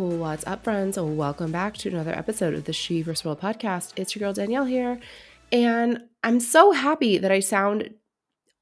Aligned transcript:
What's 0.00 0.46
up, 0.46 0.64
friends? 0.64 0.98
Welcome 0.98 1.52
back 1.52 1.76
to 1.76 1.90
another 1.90 2.14
episode 2.14 2.54
of 2.54 2.64
the 2.64 2.72
She 2.72 3.02
vs. 3.02 3.22
World 3.22 3.38
podcast. 3.38 3.92
It's 3.96 4.14
your 4.14 4.20
girl 4.20 4.32
Danielle 4.32 4.64
here, 4.64 4.98
and 5.52 6.00
I'm 6.24 6.40
so 6.40 6.72
happy 6.72 7.18
that 7.18 7.30
I 7.30 7.40
sound 7.40 7.90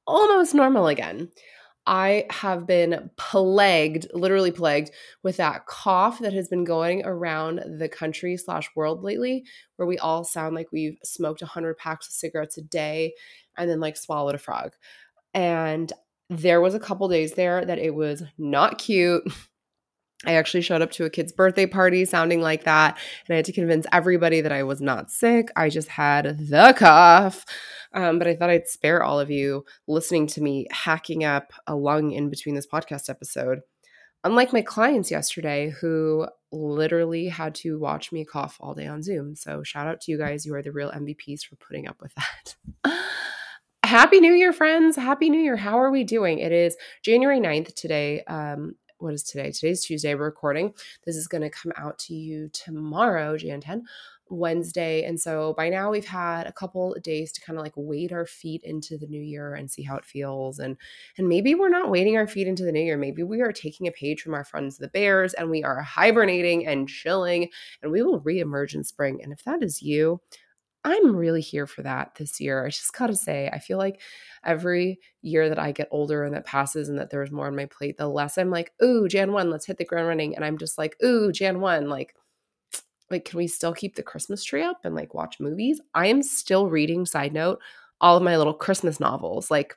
almost 0.05 0.53
normal 0.53 0.87
again. 0.87 1.31
I 1.87 2.25
have 2.29 2.67
been 2.67 3.09
plagued, 3.15 4.07
literally 4.13 4.51
plagued, 4.51 4.91
with 5.23 5.37
that 5.37 5.65
cough 5.65 6.19
that 6.19 6.33
has 6.33 6.49
been 6.49 6.65
going 6.65 7.05
around 7.05 7.63
the 7.79 7.87
country 7.87 8.35
slash 8.35 8.69
world 8.75 9.01
lately, 9.01 9.45
where 9.77 9.87
we 9.87 9.97
all 9.97 10.25
sound 10.25 10.55
like 10.55 10.73
we've 10.73 10.97
smoked 11.05 11.41
100 11.41 11.77
packs 11.77 12.07
of 12.09 12.13
cigarettes 12.15 12.57
a 12.57 12.61
day 12.61 13.13
and 13.55 13.69
then 13.69 13.79
like 13.79 13.95
swallowed 13.95 14.35
a 14.35 14.39
frog. 14.39 14.73
And 15.33 15.93
there 16.29 16.59
was 16.59 16.75
a 16.75 16.81
couple 16.81 17.07
days 17.07 17.31
there 17.35 17.63
that 17.63 17.79
it 17.79 17.95
was 17.95 18.23
not 18.37 18.77
cute. 18.77 19.23
I 20.25 20.33
actually 20.33 20.61
showed 20.61 20.81
up 20.81 20.91
to 20.91 21.05
a 21.05 21.09
kid's 21.09 21.31
birthday 21.31 21.65
party 21.65 22.03
sounding 22.03 22.41
like 22.41 22.65
that, 22.65 22.97
and 23.27 23.33
I 23.33 23.37
had 23.37 23.45
to 23.45 23.53
convince 23.53 23.85
everybody 23.93 24.41
that 24.41 24.51
I 24.51 24.63
was 24.63 24.81
not 24.81 25.11
sick. 25.11 25.49
I 25.55 25.69
just 25.69 25.87
had 25.87 26.37
the 26.49 26.73
cough. 26.77 27.45
Um, 27.93 28.19
but 28.19 28.27
I 28.27 28.35
thought 28.35 28.49
I'd 28.49 28.67
spare 28.67 29.01
all 29.01 29.19
of 29.19 29.31
you 29.31 29.65
listening 29.87 30.27
to 30.27 30.41
me 30.41 30.67
hacking 30.71 31.23
up 31.23 31.53
a 31.65 31.75
lung 31.75 32.11
in 32.11 32.29
between 32.29 32.53
this 32.53 32.67
podcast 32.67 33.09
episode. 33.09 33.61
Unlike 34.25 34.51
my 34.51 34.61
clients 34.61 35.09
yesterday, 35.09 35.73
who 35.79 36.27
literally 36.51 37.29
had 37.29 37.55
to 37.55 37.79
watch 37.79 38.11
me 38.11 38.25
cough 38.25 38.57
all 38.59 38.73
day 38.73 38.87
on 38.87 39.01
Zoom. 39.01 39.35
So, 39.35 39.63
shout 39.63 39.87
out 39.87 40.01
to 40.01 40.11
you 40.11 40.17
guys. 40.17 40.45
You 40.45 40.53
are 40.55 40.61
the 40.61 40.73
real 40.73 40.91
MVPs 40.91 41.45
for 41.45 41.55
putting 41.55 41.87
up 41.87 42.01
with 42.01 42.13
that. 42.15 42.93
Happy 43.85 44.19
New 44.19 44.33
Year, 44.33 44.51
friends. 44.51 44.97
Happy 44.97 45.29
New 45.29 45.39
Year. 45.39 45.55
How 45.55 45.79
are 45.79 45.89
we 45.89 46.03
doing? 46.03 46.39
It 46.39 46.51
is 46.51 46.75
January 47.01 47.39
9th 47.39 47.73
today. 47.75 48.23
Um, 48.25 48.75
what 48.99 49.13
is 49.13 49.23
today? 49.23 49.51
Today's 49.51 49.85
Tuesday. 49.85 50.13
We're 50.13 50.25
recording. 50.25 50.73
This 51.05 51.15
is 51.15 51.27
going 51.27 51.41
to 51.41 51.49
come 51.49 51.71
out 51.77 51.97
to 51.99 52.13
you 52.13 52.49
tomorrow, 52.49 53.37
Jan 53.37 53.61
10, 53.61 53.83
Wednesday. 54.29 55.05
And 55.05 55.19
so 55.19 55.53
by 55.57 55.69
now 55.69 55.89
we've 55.89 56.05
had 56.05 56.47
a 56.47 56.51
couple 56.51 56.95
days 57.01 57.31
to 57.31 57.41
kind 57.41 57.57
of 57.57 57.63
like 57.63 57.73
wade 57.77 58.11
our 58.11 58.25
feet 58.25 58.61
into 58.63 58.97
the 58.97 59.07
new 59.07 59.21
year 59.21 59.55
and 59.55 59.71
see 59.71 59.83
how 59.83 59.95
it 59.95 60.03
feels. 60.03 60.59
And 60.59 60.75
and 61.17 61.29
maybe 61.29 61.55
we're 61.55 61.69
not 61.69 61.89
wading 61.89 62.17
our 62.17 62.27
feet 62.27 62.47
into 62.47 62.63
the 62.63 62.73
new 62.73 62.81
year. 62.81 62.97
Maybe 62.97 63.23
we 63.23 63.41
are 63.41 63.53
taking 63.53 63.87
a 63.87 63.91
page 63.91 64.21
from 64.21 64.33
our 64.33 64.43
friends 64.43 64.77
the 64.77 64.89
bears 64.89 65.33
and 65.33 65.49
we 65.49 65.63
are 65.63 65.81
hibernating 65.81 66.67
and 66.67 66.87
chilling 66.89 67.49
and 67.81 67.91
we 67.91 68.03
will 68.03 68.21
reemerge 68.21 68.75
in 68.75 68.83
spring. 68.83 69.21
And 69.23 69.31
if 69.31 69.43
that 69.45 69.63
is 69.63 69.81
you, 69.81 70.19
I'm 70.85 71.15
really 71.15 71.41
here 71.41 71.67
for 71.67 71.81
that 71.83 72.15
this 72.15 72.39
year. 72.39 72.65
I 72.65 72.69
just 72.69 72.93
got 72.93 73.07
to 73.07 73.15
say, 73.15 73.49
I 73.51 73.59
feel 73.59 73.77
like 73.77 74.01
every 74.45 74.99
year 75.21 75.49
that 75.49 75.59
I 75.59 75.71
get 75.73 75.89
older 75.91 76.23
and 76.23 76.33
that 76.35 76.45
passes 76.45 76.87
and 76.87 76.97
that 76.99 77.09
there's 77.09 77.31
more 77.31 77.47
on 77.47 77.55
my 77.55 77.65
plate, 77.65 77.97
the 77.97 78.07
less 78.07 78.37
I'm 78.37 78.49
like, 78.49 78.71
ooh, 78.81 79.07
Jan 79.07 79.33
1, 79.33 79.49
let's 79.49 79.65
hit 79.65 79.77
the 79.77 79.85
ground 79.85 80.07
running. 80.07 80.35
And 80.35 80.45
I'm 80.45 80.57
just 80.57 80.77
like, 80.77 80.95
ooh, 81.03 81.31
Jan 81.31 81.59
1, 81.59 81.89
like, 81.89 82.15
like, 83.11 83.25
can 83.25 83.37
we 83.37 83.47
still 83.47 83.73
keep 83.73 83.95
the 83.95 84.03
Christmas 84.03 84.43
tree 84.43 84.61
up 84.63 84.81
and 84.83 84.95
like 84.95 85.13
watch 85.13 85.39
movies? 85.39 85.81
I 85.95 86.07
am 86.07 86.21
still 86.21 86.69
reading, 86.69 87.05
side 87.05 87.33
note, 87.33 87.59
all 88.01 88.15
of 88.17 88.23
my 88.23 88.37
little 88.37 88.53
Christmas 88.53 88.99
novels. 88.99 89.49
Like, 89.51 89.75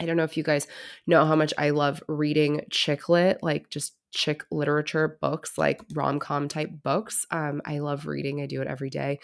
I 0.00 0.06
don't 0.06 0.16
know 0.16 0.24
if 0.24 0.36
you 0.36 0.42
guys 0.42 0.66
know 1.06 1.24
how 1.24 1.36
much 1.36 1.54
I 1.56 1.70
love 1.70 2.02
reading 2.08 2.62
chick 2.70 3.08
lit, 3.08 3.38
like 3.42 3.70
just 3.70 3.94
chick 4.12 4.44
literature 4.50 5.18
books, 5.20 5.56
like 5.56 5.82
rom 5.94 6.18
com 6.18 6.48
type 6.48 6.70
books. 6.82 7.26
Um, 7.30 7.62
I 7.64 7.78
love 7.78 8.06
reading. 8.06 8.40
I 8.40 8.46
do 8.46 8.60
it 8.60 8.68
every 8.68 8.90
day. 8.90 9.20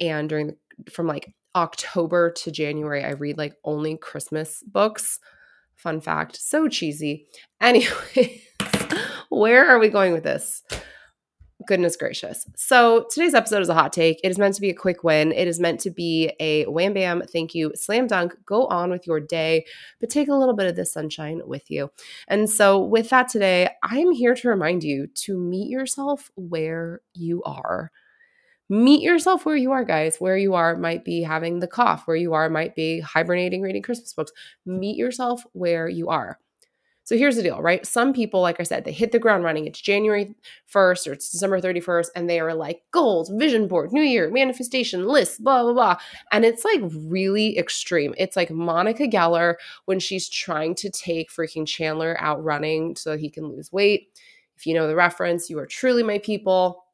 And 0.00 0.28
during 0.28 0.56
from 0.90 1.06
like 1.06 1.34
October 1.54 2.30
to 2.30 2.50
January, 2.50 3.04
I 3.04 3.10
read 3.10 3.38
like 3.38 3.54
only 3.64 3.96
Christmas 3.96 4.62
books. 4.66 5.18
Fun 5.74 6.00
fact, 6.00 6.36
so 6.36 6.68
cheesy. 6.68 7.26
Anyway, 7.60 8.42
where 9.28 9.68
are 9.68 9.80
we 9.80 9.88
going 9.88 10.12
with 10.12 10.22
this? 10.22 10.62
Goodness 11.66 11.96
gracious. 11.96 12.46
So 12.56 13.06
today's 13.10 13.34
episode 13.34 13.60
is 13.62 13.68
a 13.68 13.74
hot 13.74 13.92
take. 13.92 14.20
It 14.24 14.30
is 14.30 14.38
meant 14.38 14.54
to 14.54 14.60
be 14.60 14.70
a 14.70 14.74
quick 14.74 15.04
win. 15.04 15.32
It 15.32 15.46
is 15.46 15.60
meant 15.60 15.80
to 15.80 15.90
be 15.90 16.32
a 16.40 16.64
wham 16.64 16.94
bam, 16.94 17.22
thank 17.22 17.54
you, 17.54 17.72
slam 17.74 18.06
dunk, 18.06 18.34
go 18.46 18.66
on 18.66 18.90
with 18.90 19.06
your 19.06 19.20
day, 19.20 19.66
but 20.00 20.10
take 20.10 20.28
a 20.28 20.34
little 20.34 20.54
bit 20.54 20.66
of 20.66 20.76
the 20.76 20.86
sunshine 20.86 21.42
with 21.44 21.70
you. 21.70 21.90
And 22.28 22.48
so, 22.48 22.82
with 22.82 23.10
that 23.10 23.28
today, 23.28 23.70
I'm 23.82 24.12
here 24.12 24.34
to 24.34 24.48
remind 24.48 24.82
you 24.82 25.06
to 25.06 25.38
meet 25.38 25.68
yourself 25.68 26.30
where 26.36 27.00
you 27.14 27.42
are. 27.44 27.90
Meet 28.68 29.02
yourself 29.02 29.44
where 29.44 29.56
you 29.56 29.72
are, 29.72 29.84
guys. 29.84 30.16
Where 30.18 30.36
you 30.36 30.54
are 30.54 30.76
might 30.76 31.04
be 31.04 31.22
having 31.22 31.58
the 31.58 31.66
cough, 31.66 32.06
where 32.06 32.16
you 32.16 32.32
are 32.32 32.48
might 32.48 32.74
be 32.74 33.00
hibernating, 33.00 33.60
reading 33.60 33.82
Christmas 33.82 34.14
books. 34.14 34.32
Meet 34.64 34.96
yourself 34.96 35.44
where 35.52 35.88
you 35.88 36.08
are. 36.08 36.38
So 37.04 37.16
here's 37.16 37.34
the 37.34 37.42
deal, 37.42 37.60
right? 37.60 37.84
Some 37.84 38.12
people, 38.12 38.40
like 38.40 38.60
I 38.60 38.62
said, 38.62 38.84
they 38.84 38.92
hit 38.92 39.10
the 39.10 39.18
ground 39.18 39.42
running. 39.42 39.66
It's 39.66 39.80
January 39.80 40.34
1st 40.72 41.08
or 41.08 41.12
it's 41.12 41.30
December 41.30 41.60
31st, 41.60 42.06
and 42.14 42.30
they 42.30 42.38
are 42.38 42.54
like 42.54 42.82
goals, 42.92 43.28
vision 43.28 43.66
board, 43.66 43.92
new 43.92 44.02
year, 44.02 44.30
manifestation, 44.30 45.06
lists, 45.06 45.38
blah, 45.38 45.62
blah, 45.64 45.72
blah. 45.72 45.96
And 46.30 46.44
it's 46.44 46.64
like 46.64 46.80
really 47.08 47.58
extreme. 47.58 48.14
It's 48.18 48.36
like 48.36 48.52
Monica 48.52 49.08
Geller 49.08 49.56
when 49.86 49.98
she's 49.98 50.28
trying 50.28 50.76
to 50.76 50.90
take 50.90 51.30
freaking 51.30 51.66
Chandler 51.66 52.16
out 52.20 52.42
running 52.42 52.94
so 52.94 53.16
he 53.16 53.30
can 53.30 53.48
lose 53.48 53.72
weight. 53.72 54.08
If 54.56 54.66
you 54.66 54.74
know 54.74 54.86
the 54.86 54.94
reference, 54.94 55.50
you 55.50 55.58
are 55.58 55.66
truly 55.66 56.04
my 56.04 56.18
people. 56.18 56.84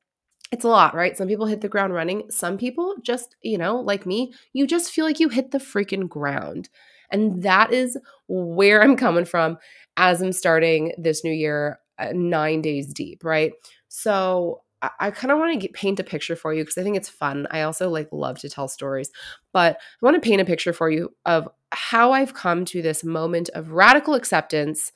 It's 0.50 0.64
a 0.64 0.68
lot, 0.68 0.94
right? 0.94 1.18
Some 1.18 1.28
people 1.28 1.44
hit 1.44 1.60
the 1.60 1.68
ground 1.68 1.92
running. 1.92 2.30
Some 2.30 2.56
people 2.56 2.94
just, 3.02 3.36
you 3.42 3.58
know, 3.58 3.78
like 3.78 4.06
me, 4.06 4.32
you 4.54 4.66
just 4.66 4.90
feel 4.90 5.04
like 5.04 5.20
you 5.20 5.28
hit 5.28 5.50
the 5.50 5.58
freaking 5.58 6.08
ground. 6.08 6.70
And 7.10 7.42
that 7.42 7.72
is 7.72 7.96
where 8.28 8.82
I'm 8.82 8.96
coming 8.96 9.24
from 9.24 9.58
as 9.96 10.20
I'm 10.20 10.32
starting 10.32 10.92
this 10.98 11.24
new 11.24 11.32
year 11.32 11.80
uh, 11.98 12.12
nine 12.14 12.62
days 12.62 12.92
deep, 12.92 13.24
right? 13.24 13.52
So 13.88 14.62
I, 14.82 14.90
I 15.00 15.10
kind 15.10 15.32
of 15.32 15.38
want 15.38 15.60
to 15.60 15.68
paint 15.68 16.00
a 16.00 16.04
picture 16.04 16.36
for 16.36 16.54
you 16.54 16.62
because 16.62 16.78
I 16.78 16.82
think 16.82 16.96
it's 16.96 17.08
fun. 17.08 17.46
I 17.50 17.62
also 17.62 17.88
like 17.90 18.08
love 18.12 18.38
to 18.40 18.48
tell 18.48 18.68
stories, 18.68 19.10
but 19.52 19.76
I 19.76 20.06
want 20.06 20.14
to 20.14 20.26
paint 20.26 20.40
a 20.40 20.44
picture 20.44 20.72
for 20.72 20.90
you 20.90 21.14
of 21.26 21.48
how 21.72 22.12
I've 22.12 22.34
come 22.34 22.64
to 22.66 22.82
this 22.82 23.04
moment 23.04 23.50
of 23.50 23.72
radical 23.72 24.14
acceptance 24.14 24.92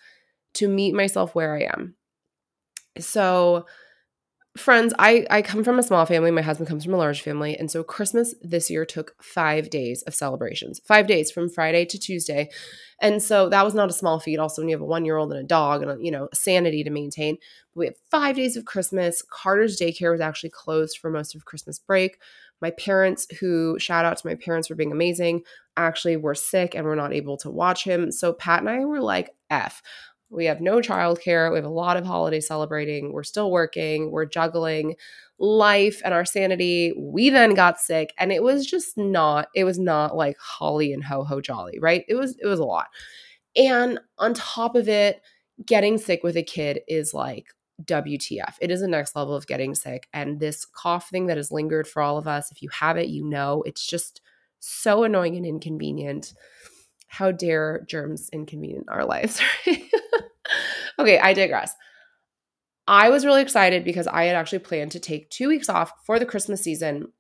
to 0.55 0.69
meet 0.69 0.95
myself 0.95 1.35
where 1.35 1.57
I 1.57 1.63
am. 1.63 1.95
So 2.99 3.67
friends 4.57 4.93
i 4.99 5.27
i 5.31 5.41
come 5.41 5.65
from 5.65 5.79
a 5.79 5.83
small 5.83 6.05
family. 6.05 6.31
My 6.31 6.43
husband 6.43 6.69
comes 6.69 6.85
from 6.85 6.93
a 6.93 6.99
large 6.99 7.23
family. 7.23 7.57
And 7.57 7.71
so 7.71 7.83
christmas 7.83 8.35
this 8.43 8.71
year 8.71 8.85
took 8.85 9.15
five 9.23 9.71
days 9.71 10.03
of 10.03 10.15
celebrations 10.15 10.81
five 10.85 11.07
days 11.07 11.31
from 11.31 11.49
friday 11.49 11.87
to 11.87 11.99
tuesday. 11.99 12.51
And 13.01 13.23
so 13.23 13.49
that 13.49 13.65
was 13.65 13.75
not 13.75 13.91
a 13.91 13.95
small 13.95 14.21
feat. 14.21 14.39
Also 14.39 14.61
when 14.61 14.69
you 14.69 14.75
have 14.75 14.83
a 14.83 14.87
one 14.87 15.05
year 15.05 15.17
old 15.17 15.33
and 15.33 15.41
a 15.41 15.47
dog 15.47 15.83
and 15.83 15.91
a, 15.91 15.97
you 16.01 16.11
know 16.11 16.29
sanity 16.35 16.85
to 16.85 16.91
maintain 16.91 17.39
we 17.75 17.87
had 17.87 17.95
five 18.11 18.37
days 18.37 18.57
of 18.57 18.67
christmas. 18.67 19.23
Carter's 19.23 19.81
daycare 19.81 20.13
was 20.13 20.21
actually 20.21 20.51
closed 20.51 20.99
for 20.99 21.11
most 21.11 21.35
of 21.35 21.47
christmas 21.47 21.79
break. 21.79 22.19
My 22.61 22.71
parents 22.73 23.27
who 23.41 23.79
shout 23.79 24.05
out 24.05 24.19
to 24.19 24.27
my 24.27 24.35
parents 24.35 24.69
for 24.69 24.75
being 24.75 24.93
amazing 24.93 25.43
actually 25.79 26.19
were 26.19 26.35
sick 26.35 26.75
and 26.75 26.85
were 26.85 26.95
not 26.95 27.15
able 27.15 27.39
to 27.39 27.51
watch 27.51 27.85
him. 27.85 28.13
So 28.13 28.35
pat 28.35 28.61
and 28.61 28.69
i 28.69 28.85
were 28.85 29.01
like 29.01 29.31
f 29.49 29.83
we 30.33 30.47
have 30.47 30.61
no 30.61 30.79
childcare. 30.79 31.51
We 31.51 31.59
have 31.59 31.65
a 31.65 31.69
lot 31.69 31.97
of 31.97 32.07
holiday 32.07 32.41
celebrating. 32.41 33.13
We're 33.13 33.23
still 33.23 33.51
working. 33.51 34.11
We're 34.11 34.25
juggling 34.25 34.97
life 35.39 36.01
and 36.05 36.15
our 36.15 36.25
sanity. 36.25 36.95
We 36.97 37.31
then 37.31 37.55
got 37.55 37.79
sick 37.79 38.13
and 38.19 38.33
it 38.33 38.43
was 38.43 38.67
just 38.67 38.97
not 38.97 39.49
it 39.55 39.65
was 39.65 39.79
not 39.79 40.17
like 40.17 40.37
holly 40.39 40.93
and 40.93 41.05
ho 41.05 41.25
ho 41.25 41.41
jolly, 41.41 41.79
right? 41.81 42.05
It 42.09 42.15
was 42.15 42.37
it 42.43 42.47
was 42.47 42.61
a 42.61 42.65
lot. 42.65 42.87
And 43.55 44.01
on 44.19 44.35
top 44.35 44.75
of 44.75 44.89
it, 44.89 45.21
getting 45.67 45.99
sick 45.99 46.23
with 46.23 46.37
a 46.37 46.43
kid 46.43 46.81
is 46.89 47.13
like 47.13 47.49
WTF. 47.85 48.55
It 48.61 48.71
is 48.71 48.81
the 48.81 48.89
next 48.89 49.15
level 49.15 49.35
of 49.35 49.47
getting 49.47 49.75
sick 49.75 50.09
and 50.15 50.41
this 50.41 50.65
cough 50.65 51.11
thing 51.11 51.27
that 51.27 51.37
has 51.37 51.53
lingered 51.53 51.87
for 51.87 52.01
all 52.01 52.17
of 52.17 52.27
us. 52.27 52.51
If 52.51 52.63
you 52.63 52.71
have 52.71 52.97
it, 52.97 53.09
you 53.09 53.25
know, 53.29 53.63
it's 53.67 53.87
just 53.87 54.23
so 54.61 55.05
annoying 55.05 55.37
and 55.37 55.45
inconvenient 55.45 56.33
how 57.13 57.31
dare 57.31 57.85
germs 57.87 58.31
inconvenient 58.33 58.87
our 58.89 59.05
lives, 59.05 59.39
right? 59.67 59.83
Okay, 61.03 61.19
I 61.19 61.35
digress. 61.35 61.75
I 62.89 63.11
was 63.11 63.25
really 63.25 63.43
excited 63.43 63.85
because 63.85 64.07
I 64.07 64.25
had 64.25 64.37
actually 64.37 64.61
planned 64.61 64.93
to 64.93 65.01
take 65.01 65.31
two 65.31 65.49
weeks 65.49 65.69
off 65.69 65.93
for 66.05 66.19
the 66.19 66.27
Christmas 66.27 66.63
season 66.63 67.13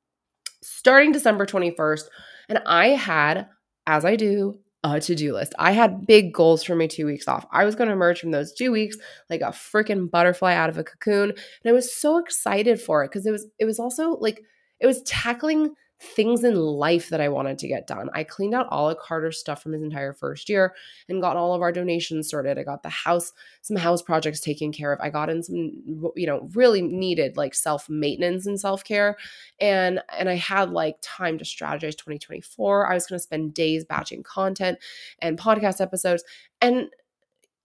starting 0.62 1.12
December 1.12 1.46
21st. 1.46 2.05
And 2.49 2.61
I 2.67 2.88
had, 2.88 3.49
as 3.87 4.05
I 4.05 4.17
do, 4.17 4.58
a 4.84 5.00
to 5.00 5.14
do 5.14 5.32
list. 5.32 5.55
I 5.58 5.73
had 5.73 6.06
big 6.06 6.34
goals 6.34 6.64
for 6.64 6.75
my 6.75 6.88
two 6.88 7.06
weeks 7.06 7.29
off. 7.29 7.46
I 7.52 7.64
was 7.64 7.76
going 7.76 7.87
to 7.87 7.94
emerge 7.94 8.19
from 8.19 8.32
those 8.32 8.52
two 8.52 8.73
weeks 8.73 8.96
like 9.31 9.40
a 9.40 9.46
freaking 9.46 10.11
butterfly 10.11 10.55
out 10.55 10.70
of 10.70 10.78
a 10.78 10.85
cocoon. 10.85 11.31
And 11.31 11.70
I 11.70 11.73
was 11.73 11.94
so 11.94 12.19
excited 12.19 12.81
for 12.81 13.05
it 13.05 13.11
because 13.11 13.25
it 13.25 13.31
was, 13.31 13.46
it 13.61 13.64
was 13.64 13.78
also 13.78 14.17
like, 14.17 14.43
it 14.81 14.87
was 14.87 15.02
tackling 15.02 15.75
things 16.02 16.43
in 16.43 16.56
life 16.56 17.10
that 17.10 17.20
I 17.20 17.28
wanted 17.28 17.58
to 17.58 17.69
get 17.69 17.87
done. 17.87 18.10
I 18.12 18.25
cleaned 18.25 18.54
out 18.54 18.66
all 18.70 18.90
of 18.90 18.99
Carter's 18.99 19.38
stuff 19.38 19.62
from 19.62 19.72
his 19.72 19.82
entire 19.82 20.12
first 20.12 20.49
year 20.49 20.75
and 21.08 21.22
got 21.22 21.37
all 21.37 21.54
of 21.54 21.62
our 21.62 21.70
donations 21.70 22.28
sorted. 22.28 22.58
I 22.58 22.64
got 22.64 22.82
the 22.82 22.88
house, 22.88 23.32
some 23.60 23.76
house 23.76 24.02
projects 24.02 24.40
taken 24.40 24.72
care 24.72 24.93
of. 24.93 25.00
I 25.00 25.10
got 25.10 25.31
in 25.31 25.43
some, 25.43 26.12
you 26.16 26.26
know, 26.26 26.49
really 26.54 26.82
needed 26.82 27.37
like 27.37 27.54
self 27.54 27.88
maintenance 27.88 28.46
and 28.46 28.58
self 28.58 28.82
care, 28.82 29.16
and 29.60 30.00
and 30.16 30.28
I 30.28 30.34
had 30.34 30.70
like 30.70 30.96
time 31.02 31.38
to 31.38 31.44
strategize 31.44 31.96
2024. 31.96 32.90
I 32.90 32.94
was 32.94 33.06
going 33.06 33.19
to 33.19 33.22
spend 33.22 33.54
days 33.54 33.84
batching 33.84 34.25
content 34.25 34.78
and 35.20 35.38
podcast 35.38 35.81
episodes, 35.81 36.25
and 36.60 36.88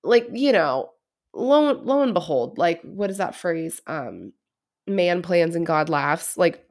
like 0.03 0.27
you 0.31 0.51
know 0.51 0.91
lo, 1.33 1.71
lo 1.71 2.03
and 2.03 2.13
behold, 2.13 2.57
like 2.57 2.81
what 2.83 3.09
is 3.09 3.17
that 3.17 3.35
phrase? 3.35 3.81
Um, 3.87 4.33
man 4.87 5.21
plans 5.21 5.55
and 5.55 5.65
God 5.65 5.89
laughs. 5.89 6.37
Like 6.37 6.66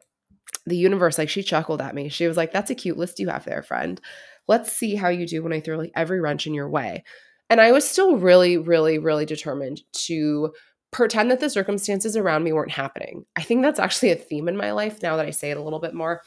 the 0.66 0.76
universe, 0.76 1.18
like 1.18 1.28
she 1.28 1.42
chuckled 1.42 1.80
at 1.80 1.94
me. 1.94 2.08
She 2.08 2.26
was 2.26 2.36
like, 2.36 2.52
That's 2.52 2.70
a 2.70 2.74
cute 2.74 2.98
list 2.98 3.18
you 3.18 3.28
have 3.28 3.44
there, 3.44 3.62
friend. 3.62 4.00
Let's 4.48 4.72
see 4.72 4.94
how 4.94 5.08
you 5.08 5.26
do 5.26 5.42
when 5.42 5.52
I 5.52 5.60
throw 5.60 5.76
like 5.76 5.92
every 5.94 6.20
wrench 6.20 6.46
in 6.46 6.54
your 6.54 6.68
way. 6.68 7.04
And 7.48 7.60
I 7.60 7.72
was 7.72 7.88
still 7.88 8.16
really, 8.16 8.56
really, 8.58 8.98
really 8.98 9.24
determined 9.24 9.82
to 9.92 10.52
pretend 10.92 11.30
that 11.30 11.40
the 11.40 11.50
circumstances 11.50 12.16
around 12.16 12.42
me 12.44 12.52
weren't 12.52 12.72
happening. 12.72 13.24
I 13.36 13.42
think 13.42 13.62
that's 13.62 13.78
actually 13.78 14.12
a 14.12 14.16
theme 14.16 14.48
in 14.48 14.56
my 14.56 14.72
life 14.72 15.02
now 15.02 15.16
that 15.16 15.26
I 15.26 15.30
say 15.30 15.50
it 15.50 15.56
a 15.56 15.62
little 15.62 15.80
bit 15.80 15.94
more. 15.94 16.22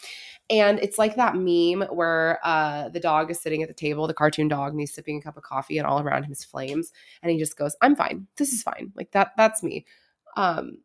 And 0.50 0.80
it's 0.80 0.98
like 0.98 1.16
that 1.16 1.36
meme 1.36 1.88
where 1.90 2.40
uh, 2.44 2.90
the 2.90 3.00
dog 3.00 3.30
is 3.30 3.42
sitting 3.42 3.62
at 3.62 3.68
the 3.68 3.74
table, 3.74 4.08
the 4.08 4.14
cartoon 4.14 4.48
dog, 4.48 4.72
and 4.72 4.80
he's 4.80 4.94
sipping 4.94 5.18
a 5.18 5.22
cup 5.22 5.38
of 5.38 5.44
coffee, 5.44 5.78
and 5.78 5.86
all 5.86 6.00
around 6.00 6.24
him 6.24 6.32
is 6.32 6.44
flames, 6.44 6.92
and 7.22 7.32
he 7.32 7.38
just 7.38 7.56
goes, 7.56 7.76
"I'm 7.82 7.96
fine. 7.96 8.28
This 8.38 8.52
is 8.52 8.64
fine. 8.64 8.92
Like 8.96 9.12
that. 9.12 9.32
That's 9.38 9.62
me." 9.62 9.86
Um, 10.36 10.80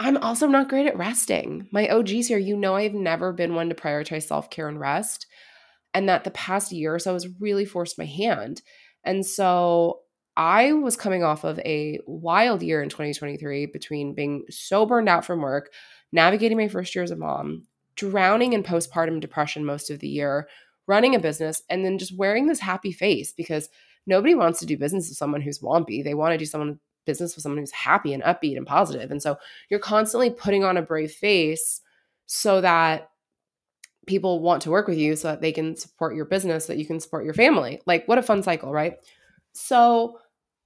I'm 0.00 0.16
also 0.18 0.46
not 0.46 0.68
great 0.68 0.86
at 0.86 0.96
resting. 0.96 1.68
My 1.72 1.88
OGs 1.88 2.28
here, 2.28 2.38
you 2.38 2.56
know, 2.56 2.76
I've 2.76 2.94
never 2.94 3.32
been 3.32 3.54
one 3.54 3.68
to 3.68 3.74
prioritize 3.74 4.24
self 4.24 4.48
care 4.50 4.68
and 4.68 4.78
rest, 4.78 5.26
and 5.92 6.08
that 6.08 6.24
the 6.24 6.30
past 6.30 6.72
year 6.72 6.94
or 6.94 6.98
so 6.98 7.14
has 7.14 7.26
really 7.40 7.64
forced 7.64 7.98
my 7.98 8.04
hand. 8.04 8.62
And 9.04 9.26
so 9.26 10.00
I 10.36 10.72
was 10.72 10.96
coming 10.96 11.24
off 11.24 11.42
of 11.42 11.58
a 11.60 11.98
wild 12.06 12.62
year 12.62 12.80
in 12.80 12.88
2023 12.88 13.66
between 13.66 14.14
being 14.14 14.44
so 14.50 14.86
burned 14.86 15.08
out 15.08 15.24
from 15.24 15.40
work, 15.40 15.72
navigating 16.12 16.56
my 16.56 16.68
first 16.68 16.94
year 16.94 17.02
as 17.02 17.10
a 17.10 17.16
mom, 17.16 17.66
drowning 17.96 18.52
in 18.52 18.62
postpartum 18.62 19.20
depression 19.20 19.64
most 19.64 19.90
of 19.90 19.98
the 19.98 20.08
year, 20.08 20.48
running 20.86 21.16
a 21.16 21.18
business, 21.18 21.62
and 21.68 21.84
then 21.84 21.98
just 21.98 22.16
wearing 22.16 22.46
this 22.46 22.60
happy 22.60 22.92
face 22.92 23.32
because 23.32 23.68
nobody 24.06 24.36
wants 24.36 24.60
to 24.60 24.66
do 24.66 24.78
business 24.78 25.08
with 25.08 25.18
someone 25.18 25.40
who's 25.40 25.58
wompy. 25.58 26.04
They 26.04 26.14
want 26.14 26.32
to 26.32 26.38
do 26.38 26.44
someone 26.44 26.78
business 27.08 27.34
with 27.34 27.42
someone 27.42 27.58
who's 27.58 27.72
happy 27.72 28.14
and 28.14 28.22
upbeat 28.22 28.56
and 28.56 28.64
positive. 28.66 29.10
And 29.10 29.20
so 29.20 29.36
you're 29.68 29.80
constantly 29.80 30.30
putting 30.30 30.62
on 30.62 30.76
a 30.76 30.82
brave 30.82 31.10
face 31.10 31.80
so 32.26 32.60
that 32.60 33.08
people 34.06 34.40
want 34.40 34.62
to 34.62 34.70
work 34.70 34.86
with 34.86 34.96
you 34.96 35.16
so 35.16 35.28
that 35.28 35.40
they 35.40 35.50
can 35.50 35.76
support 35.76 36.14
your 36.14 36.24
business, 36.24 36.66
so 36.66 36.72
that 36.72 36.78
you 36.78 36.86
can 36.86 37.00
support 37.00 37.24
your 37.24 37.34
family. 37.34 37.80
Like 37.86 38.06
what 38.06 38.18
a 38.18 38.22
fun 38.22 38.44
cycle, 38.44 38.72
right? 38.72 38.98
So 39.52 40.20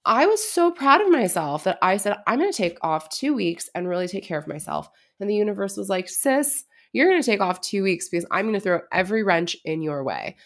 I 0.04 0.26
was 0.26 0.44
so 0.44 0.70
proud 0.70 1.00
of 1.00 1.10
myself 1.10 1.64
that 1.64 1.78
I 1.80 1.96
said, 1.96 2.16
I'm 2.26 2.38
going 2.38 2.52
to 2.52 2.56
take 2.56 2.76
off 2.82 3.08
two 3.08 3.32
weeks 3.34 3.70
and 3.74 3.88
really 3.88 4.08
take 4.08 4.24
care 4.24 4.38
of 4.38 4.48
myself. 4.48 4.90
And 5.18 5.30
the 5.30 5.34
universe 5.34 5.76
was 5.76 5.88
like, 5.88 6.08
sis, 6.08 6.64
you're 6.92 7.08
going 7.08 7.22
to 7.22 7.26
take 7.26 7.40
off 7.40 7.62
two 7.62 7.82
weeks 7.82 8.08
because 8.08 8.26
I'm 8.30 8.44
going 8.44 8.54
to 8.54 8.60
throw 8.60 8.80
every 8.92 9.22
wrench 9.22 9.56
in 9.64 9.80
your 9.80 10.04
way. 10.04 10.36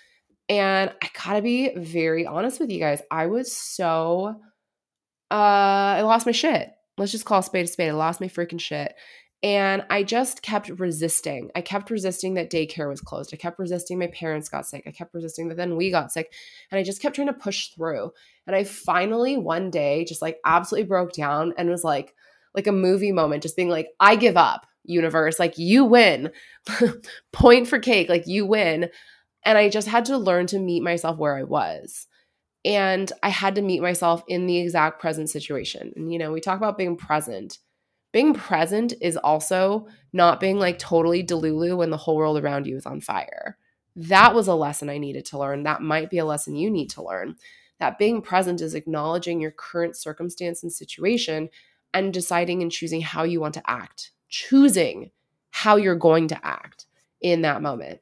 And 0.48 0.92
I 1.02 1.10
gotta 1.24 1.42
be 1.42 1.74
very 1.76 2.24
honest 2.26 2.60
with 2.60 2.70
you 2.70 2.78
guys. 2.78 3.02
I 3.10 3.26
was 3.26 3.50
so, 3.52 4.40
uh, 5.30 5.34
I 5.98 6.02
lost 6.02 6.26
my 6.26 6.32
shit. 6.32 6.70
Let's 6.98 7.12
just 7.12 7.24
call 7.24 7.40
a 7.40 7.42
spade 7.42 7.64
a 7.64 7.68
spade. 7.68 7.90
I 7.90 7.92
lost 7.92 8.20
my 8.20 8.28
freaking 8.28 8.60
shit. 8.60 8.94
And 9.42 9.84
I 9.90 10.02
just 10.02 10.42
kept 10.42 10.70
resisting. 10.70 11.50
I 11.54 11.60
kept 11.60 11.90
resisting 11.90 12.34
that 12.34 12.50
daycare 12.50 12.88
was 12.88 13.02
closed. 13.02 13.30
I 13.32 13.36
kept 13.36 13.58
resisting 13.58 13.98
my 13.98 14.06
parents 14.08 14.48
got 14.48 14.66
sick. 14.66 14.84
I 14.86 14.90
kept 14.92 15.14
resisting 15.14 15.48
that 15.48 15.56
then 15.56 15.76
we 15.76 15.90
got 15.90 16.10
sick. 16.10 16.32
And 16.70 16.78
I 16.78 16.82
just 16.82 17.02
kept 17.02 17.14
trying 17.16 17.26
to 17.28 17.34
push 17.34 17.68
through. 17.68 18.12
And 18.46 18.56
I 18.56 18.64
finally 18.64 19.36
one 19.36 19.70
day 19.70 20.04
just 20.04 20.22
like 20.22 20.38
absolutely 20.44 20.88
broke 20.88 21.12
down 21.12 21.52
and 21.58 21.68
was 21.68 21.84
like, 21.84 22.14
like 22.54 22.66
a 22.66 22.72
movie 22.72 23.12
moment, 23.12 23.42
just 23.42 23.56
being 23.56 23.68
like, 23.68 23.88
I 24.00 24.16
give 24.16 24.38
up 24.38 24.66
universe. 24.84 25.38
Like, 25.38 25.58
you 25.58 25.84
win. 25.84 26.30
Point 27.32 27.68
for 27.68 27.78
cake. 27.78 28.08
Like, 28.08 28.26
you 28.26 28.46
win. 28.46 28.88
And 29.44 29.58
I 29.58 29.68
just 29.68 29.88
had 29.88 30.06
to 30.06 30.16
learn 30.16 30.46
to 30.48 30.58
meet 30.58 30.82
myself 30.82 31.18
where 31.18 31.36
I 31.36 31.42
was. 31.42 32.06
And 32.66 33.10
I 33.22 33.30
had 33.30 33.54
to 33.54 33.62
meet 33.62 33.80
myself 33.80 34.22
in 34.28 34.46
the 34.46 34.58
exact 34.58 35.00
present 35.00 35.30
situation. 35.30 35.92
And, 35.96 36.12
you 36.12 36.18
know, 36.18 36.32
we 36.32 36.40
talk 36.40 36.58
about 36.58 36.76
being 36.76 36.96
present. 36.96 37.58
Being 38.12 38.34
present 38.34 38.92
is 39.00 39.16
also 39.16 39.86
not 40.12 40.40
being 40.40 40.58
like 40.58 40.78
totally 40.78 41.24
delulu 41.24 41.78
when 41.78 41.90
the 41.90 41.96
whole 41.96 42.16
world 42.16 42.38
around 42.38 42.66
you 42.66 42.76
is 42.76 42.84
on 42.84 43.00
fire. 43.00 43.56
That 43.94 44.34
was 44.34 44.48
a 44.48 44.54
lesson 44.54 44.90
I 44.90 44.98
needed 44.98 45.24
to 45.26 45.38
learn. 45.38 45.62
That 45.62 45.80
might 45.80 46.10
be 46.10 46.18
a 46.18 46.26
lesson 46.26 46.56
you 46.56 46.70
need 46.70 46.90
to 46.90 47.02
learn. 47.02 47.36
That 47.80 47.98
being 47.98 48.20
present 48.20 48.60
is 48.60 48.74
acknowledging 48.74 49.40
your 49.40 49.52
current 49.52 49.96
circumstance 49.96 50.62
and 50.62 50.72
situation 50.72 51.48
and 51.94 52.12
deciding 52.12 52.62
and 52.62 52.72
choosing 52.72 53.00
how 53.00 53.22
you 53.22 53.40
want 53.40 53.54
to 53.54 53.70
act 53.70 54.10
choosing 54.28 55.10
how 55.50 55.76
you're 55.76 55.96
going 55.96 56.28
to 56.28 56.46
act 56.46 56.86
in 57.20 57.42
that 57.42 57.62
moment. 57.62 58.00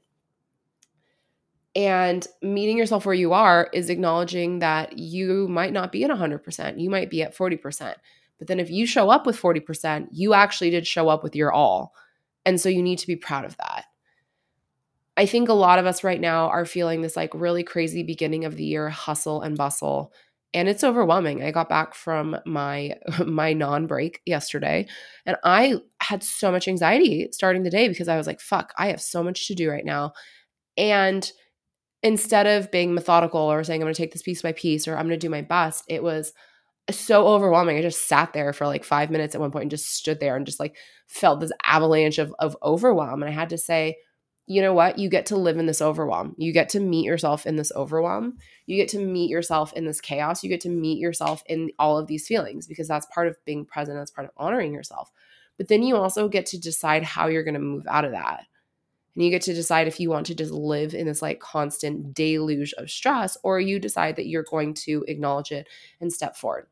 And 1.76 2.26
meeting 2.41 2.79
yourself 2.79 3.05
where 3.05 3.15
you 3.15 3.32
are 3.32 3.69
is 3.73 3.91
acknowledging 3.91 4.61
that 4.61 4.99
you 4.99 5.49
might 5.49 5.73
not 5.73 5.91
be 5.91 6.05
at 6.05 6.11
100%. 6.11 6.81
You 6.81 6.88
might 6.88 7.11
be 7.11 7.23
at 7.23 7.37
40%. 7.37 7.94
But 8.38 8.49
then 8.49 8.61
if 8.61 8.71
you 8.71 8.87
show 8.87 9.11
up 9.11 9.26
with 9.26 9.41
40%, 9.41 10.09
you 10.12 10.35
actually 10.35 10.71
did 10.71 10.87
show 10.87 11.09
up 11.09 11.23
with 11.23 11.35
your 11.35 11.53
all. 11.53 11.93
And 12.44 12.61
so 12.61 12.69
you 12.69 12.82
need 12.82 12.99
to 12.99 13.06
be 13.06 13.17
proud 13.17 13.44
of 13.44 13.56
that. 13.56 13.87
I 15.17 15.26
think 15.26 15.49
a 15.49 15.55
lot 15.55 15.79
of 15.79 15.87
us 15.87 16.05
right 16.05 16.21
now 16.21 16.49
are 16.49 16.67
feeling 16.67 17.00
this 17.00 17.17
like 17.17 17.32
really 17.35 17.62
crazy 17.62 18.03
beginning 18.03 18.44
of 18.44 18.56
the 18.56 18.65
year 18.65 18.88
hustle 18.88 19.43
and 19.43 19.56
bustle 19.56 20.12
and 20.55 20.69
it's 20.69 20.85
overwhelming. 20.85 21.43
I 21.43 21.50
got 21.50 21.69
back 21.69 21.94
from 21.94 22.37
my 22.47 22.97
my 23.27 23.53
non-break 23.53 24.20
yesterday 24.25 24.87
and 25.27 25.37
I 25.44 25.81
had 26.00 26.23
so 26.23 26.50
much 26.50 26.69
anxiety 26.69 27.29
starting 27.32 27.65
the 27.65 27.70
day 27.70 27.88
because 27.88 28.09
I 28.09 28.17
was 28.17 28.27
like, 28.27 28.41
fuck, 28.41 28.73
I 28.79 28.88
have 28.88 29.00
so 29.03 29.23
much 29.23 29.49
to 29.49 29.55
do 29.55 29.70
right 29.70 29.85
now. 29.85 30.12
And 30.77 31.31
instead 32.05 32.47
of 32.47 32.71
being 32.71 32.95
methodical 32.95 33.41
or 33.41 33.65
saying 33.65 33.81
I'm 33.81 33.87
going 33.87 33.95
to 33.95 34.01
take 34.01 34.12
this 34.12 34.23
piece 34.23 34.43
by 34.43 34.53
piece 34.53 34.87
or 34.87 34.97
I'm 34.97 35.09
going 35.09 35.19
to 35.19 35.27
do 35.27 35.31
my 35.31 35.43
best, 35.43 35.85
it 35.89 36.03
was 36.03 36.33
so 36.91 37.27
overwhelming. 37.27 37.79
I 37.79 37.83
just 37.83 38.06
sat 38.06 38.35
there 38.35 38.53
for 38.53 38.67
like 38.67 38.85
5 38.85 39.11
minutes 39.11 39.35
at 39.35 39.41
one 39.41 39.51
point 39.51 39.62
and 39.62 39.71
just 39.71 39.95
stood 39.95 40.21
there 40.21 40.37
and 40.37 40.45
just 40.45 40.61
like 40.61 40.77
felt 41.09 41.41
this 41.41 41.53
avalanche 41.65 42.19
of 42.19 42.35
of 42.39 42.56
overwhelm 42.62 43.23
and 43.23 43.31
I 43.31 43.35
had 43.35 43.49
to 43.51 43.59
say, 43.59 43.97
you 44.47 44.61
know 44.61 44.75
what? 44.75 44.99
You 44.99 45.09
get 45.09 45.25
to 45.27 45.37
live 45.37 45.56
in 45.56 45.65
this 45.65 45.81
overwhelm. 45.81 46.35
You 46.37 46.53
get 46.53 46.69
to 46.71 46.81
meet 46.81 47.06
yourself 47.06 47.47
in 47.47 47.56
this 47.56 47.73
overwhelm. 47.75 48.37
You 48.67 48.77
get 48.77 48.91
to 48.91 48.99
meet 48.99 49.31
yourself 49.31 49.73
in 49.73 49.87
this 49.87 50.03
chaos. 50.03 50.43
You 50.43 50.51
get 50.51 50.61
to 50.62 50.69
meet 50.69 50.99
yourself 50.99 51.43
in 51.47 51.71
all 51.79 51.97
of 51.97 52.06
these 52.06 52.27
feelings 52.27 52.67
because 52.67 52.87
that's 52.87 53.06
part 53.06 53.29
of 53.29 53.43
being 53.47 53.65
present. 53.65 53.97
That's 53.97 54.11
part 54.11 54.27
of 54.27 54.35
honoring 54.37 54.75
yourself. 54.75 55.11
But 55.56 55.69
then 55.69 55.83
you 55.83 55.97
also 55.97 56.29
get 56.29 56.45
to 56.47 56.61
decide 56.61 57.05
how 57.05 57.29
you're 57.29 57.45
going 57.45 57.55
to 57.55 57.61
move 57.61 57.87
out 57.89 58.05
of 58.05 58.12
that. 58.12 58.45
And 59.15 59.25
you 59.25 59.31
get 59.31 59.43
to 59.43 59.55
decide 59.55 59.87
if 59.87 60.01
you 60.01 60.11
want 60.11 60.27
to 60.27 60.35
just 60.35 60.53
live 60.53 60.95
in 60.95 61.07
this 61.07 61.23
like 61.23 61.41
constant 61.41 62.15
deluge 62.15 62.73
of 62.75 62.91
stress 62.91 63.37
or 63.43 63.61
you 63.61 63.79
decide 63.79 64.17
that 64.17 64.27
you're 64.27 64.45
going 64.45 64.75
to 64.75 65.05
acknowledge 65.07 65.53
it 65.53 65.69
and 66.01 66.13
step 66.13 66.37
forward. 66.37 66.67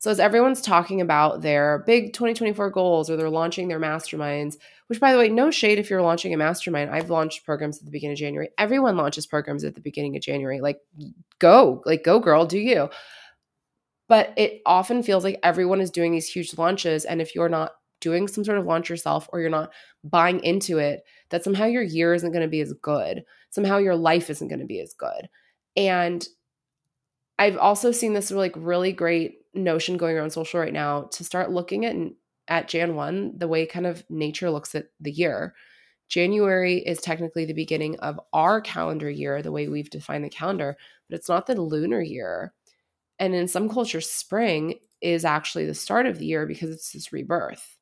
So, 0.00 0.10
as 0.10 0.18
everyone's 0.18 0.62
talking 0.62 1.02
about 1.02 1.42
their 1.42 1.84
big 1.86 2.14
2024 2.14 2.70
goals 2.70 3.10
or 3.10 3.16
they're 3.16 3.28
launching 3.28 3.68
their 3.68 3.78
masterminds, 3.78 4.56
which 4.86 4.98
by 4.98 5.12
the 5.12 5.18
way, 5.18 5.28
no 5.28 5.50
shade 5.50 5.78
if 5.78 5.90
you're 5.90 6.00
launching 6.00 6.32
a 6.32 6.38
mastermind. 6.38 6.90
I've 6.90 7.10
launched 7.10 7.44
programs 7.44 7.78
at 7.78 7.84
the 7.84 7.90
beginning 7.90 8.14
of 8.14 8.18
January. 8.18 8.48
Everyone 8.56 8.96
launches 8.96 9.26
programs 9.26 9.62
at 9.62 9.74
the 9.74 9.80
beginning 9.82 10.16
of 10.16 10.22
January. 10.22 10.62
Like, 10.62 10.80
go, 11.38 11.82
like, 11.84 12.02
go, 12.02 12.18
girl, 12.18 12.46
do 12.46 12.58
you. 12.58 12.88
But 14.08 14.32
it 14.38 14.62
often 14.64 15.02
feels 15.02 15.22
like 15.22 15.38
everyone 15.42 15.82
is 15.82 15.90
doing 15.90 16.12
these 16.12 16.28
huge 16.28 16.56
launches. 16.56 17.04
And 17.04 17.20
if 17.20 17.34
you're 17.34 17.50
not 17.50 17.72
doing 18.00 18.28
some 18.28 18.44
sort 18.44 18.58
of 18.58 18.66
launch 18.66 18.88
yourself 18.88 19.28
or 19.32 19.40
you're 19.40 19.50
not 19.50 19.72
buying 20.04 20.40
into 20.40 20.78
it, 20.78 21.02
that 21.30 21.44
somehow 21.44 21.66
your 21.66 21.82
year 21.82 22.14
isn't 22.14 22.32
going 22.32 22.42
to 22.42 22.48
be 22.48 22.60
as 22.60 22.72
good. 22.82 23.24
Somehow 23.50 23.78
your 23.78 23.96
life 23.96 24.30
isn't 24.30 24.48
going 24.48 24.60
to 24.60 24.66
be 24.66 24.80
as 24.80 24.94
good. 24.94 25.28
And 25.76 26.26
I've 27.38 27.56
also 27.56 27.90
seen 27.90 28.12
this 28.12 28.30
like 28.30 28.52
really 28.56 28.92
great 28.92 29.38
notion 29.54 29.96
going 29.96 30.16
around 30.16 30.30
social 30.30 30.60
right 30.60 30.72
now 30.72 31.02
to 31.12 31.24
start 31.24 31.50
looking 31.50 31.84
at 31.84 31.96
at 32.48 32.68
Jan 32.68 32.96
1 32.96 33.38
the 33.38 33.48
way 33.48 33.64
kind 33.64 33.86
of 33.86 34.04
nature 34.10 34.50
looks 34.50 34.74
at 34.74 34.86
the 35.00 35.12
year. 35.12 35.54
January 36.08 36.78
is 36.78 37.00
technically 37.00 37.44
the 37.44 37.54
beginning 37.54 37.98
of 38.00 38.20
our 38.32 38.60
calendar 38.60 39.08
year, 39.08 39.40
the 39.40 39.52
way 39.52 39.68
we've 39.68 39.90
defined 39.90 40.24
the 40.24 40.28
calendar, 40.28 40.76
but 41.08 41.16
it's 41.16 41.28
not 41.28 41.46
the 41.46 41.60
lunar 41.60 42.02
year. 42.02 42.52
And 43.20 43.34
in 43.34 43.46
some 43.46 43.68
cultures, 43.68 44.10
spring 44.10 44.80
is 45.00 45.24
actually 45.24 45.66
the 45.66 45.74
start 45.74 46.06
of 46.06 46.18
the 46.18 46.26
year 46.26 46.46
because 46.46 46.70
it's 46.70 46.90
this 46.92 47.12
rebirth. 47.12 47.76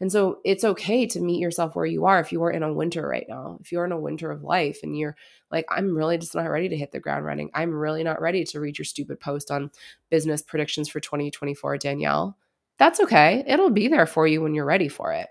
And 0.00 0.12
so 0.12 0.38
it's 0.44 0.64
okay 0.64 1.06
to 1.06 1.20
meet 1.20 1.40
yourself 1.40 1.74
where 1.74 1.86
you 1.86 2.06
are 2.06 2.20
if 2.20 2.30
you 2.30 2.42
are 2.44 2.52
in 2.52 2.62
a 2.62 2.72
winter 2.72 3.06
right 3.06 3.26
now. 3.28 3.58
If 3.60 3.72
you're 3.72 3.84
in 3.84 3.92
a 3.92 3.98
winter 3.98 4.30
of 4.30 4.44
life 4.44 4.80
and 4.82 4.96
you're 4.96 5.16
like, 5.50 5.66
I'm 5.70 5.96
really 5.96 6.18
just 6.18 6.34
not 6.34 6.44
ready 6.44 6.68
to 6.68 6.76
hit 6.76 6.92
the 6.92 7.00
ground 7.00 7.24
running. 7.24 7.50
I'm 7.52 7.72
really 7.72 8.04
not 8.04 8.20
ready 8.20 8.44
to 8.44 8.60
read 8.60 8.78
your 8.78 8.84
stupid 8.84 9.18
post 9.18 9.50
on 9.50 9.70
business 10.08 10.40
predictions 10.40 10.88
for 10.88 11.00
2024, 11.00 11.78
Danielle. 11.78 12.36
That's 12.78 13.00
okay. 13.00 13.42
It'll 13.46 13.70
be 13.70 13.88
there 13.88 14.06
for 14.06 14.26
you 14.26 14.40
when 14.40 14.54
you're 14.54 14.64
ready 14.64 14.88
for 14.88 15.12
it. 15.12 15.26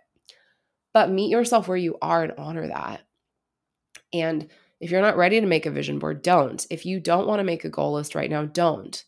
But 0.93 1.11
meet 1.11 1.29
yourself 1.29 1.67
where 1.67 1.77
you 1.77 1.97
are 2.01 2.23
and 2.23 2.33
honor 2.37 2.67
that. 2.67 3.01
And 4.11 4.49
if 4.79 4.91
you're 4.91 5.01
not 5.01 5.17
ready 5.17 5.39
to 5.39 5.47
make 5.47 5.65
a 5.65 5.71
vision 5.71 5.97
board, 5.97 6.21
don't. 6.21 6.65
If 6.69 6.85
you 6.85 6.99
don't 6.99 7.27
want 7.27 7.39
to 7.39 7.45
make 7.45 7.63
a 7.63 7.69
goal 7.69 7.93
list 7.93 8.15
right 8.15 8.29
now, 8.29 8.45
don't. 8.45 9.01